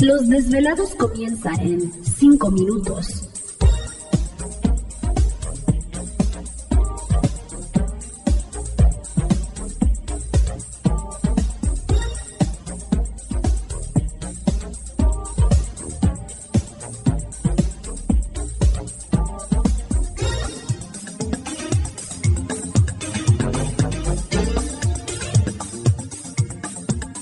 [0.00, 3.24] Los desvelados comienza en 5 minutos.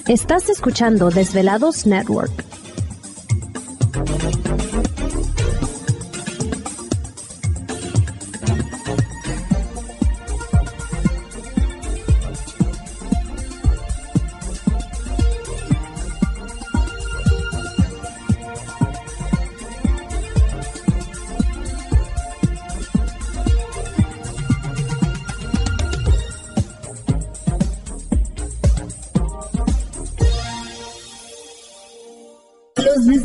[0.06, 2.45] Estás escuchando Desvelados Network.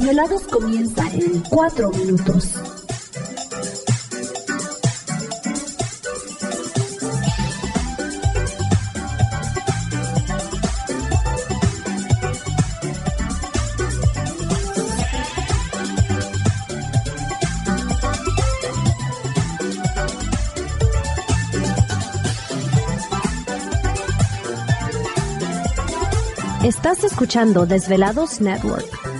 [0.02, 2.56] Desvelados comienza en 4 minutos.
[26.64, 29.11] Estás escuchando Desvelados Network.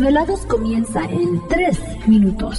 [0.00, 2.58] Desvelados comienza en 3 minutos.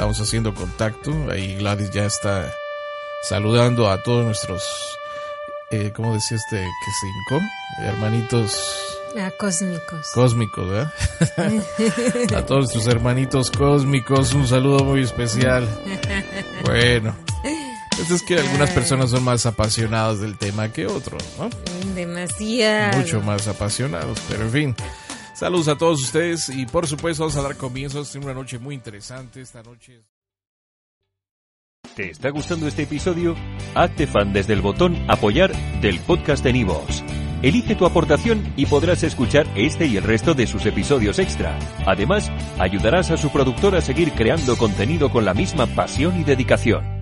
[0.00, 1.12] Estamos haciendo contacto.
[1.30, 2.50] Ahí Gladys ya está
[3.28, 4.98] saludando a todos nuestros,
[5.70, 6.56] eh, ¿cómo decía este?
[6.56, 7.44] ¿Qué cinco?
[7.82, 8.98] Hermanitos.
[9.18, 10.10] Ah, cósmicos.
[10.14, 10.94] Cósmicos, ¿verdad?
[12.34, 15.68] a todos nuestros hermanitos cósmicos, un saludo muy especial.
[16.64, 17.14] Bueno.
[17.94, 21.50] Pues es que algunas personas son más apasionadas del tema que otros, ¿no?
[21.94, 22.96] Demasiado.
[22.96, 24.76] Mucho más apasionados, pero en fin.
[25.34, 28.74] Saludos a todos ustedes y por supuesto vamos a dar comienzo a una noche muy
[28.74, 30.02] interesante esta noche.
[31.94, 33.34] ¿Te está gustando este episodio?
[33.74, 37.02] Hazte fan desde el botón apoyar del podcast de Nivos.
[37.42, 41.58] Elige tu aportación y podrás escuchar este y el resto de sus episodios extra.
[41.86, 46.99] Además, ayudarás a su productor a seguir creando contenido con la misma pasión y dedicación.